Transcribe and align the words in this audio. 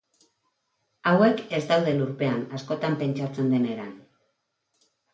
Hauek 1.11 1.43
ez 1.59 1.61
daude 1.73 1.95
lurpean 1.99 2.41
askotan 2.59 2.99
pentsatzen 3.05 3.57
den 3.57 3.73
eran. 3.79 3.97